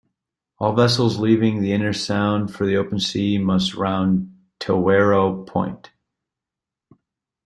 [0.57, 5.91] All vessels leaving the inner sound for the open sea must round Tawero Point.